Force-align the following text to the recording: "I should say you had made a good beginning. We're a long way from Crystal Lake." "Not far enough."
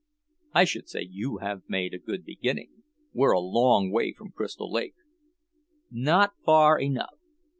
"I 0.55 0.63
should 0.63 0.89
say 0.89 1.05
you 1.07 1.37
had 1.41 1.61
made 1.67 1.93
a 1.93 1.99
good 1.99 2.25
beginning. 2.25 2.71
We're 3.13 3.33
a 3.33 3.39
long 3.39 3.91
way 3.91 4.13
from 4.13 4.31
Crystal 4.31 4.71
Lake." 4.71 4.95
"Not 5.91 6.31
far 6.43 6.79
enough." 6.79 7.19